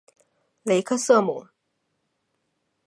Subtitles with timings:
[0.65, 1.47] 雷克瑟姆。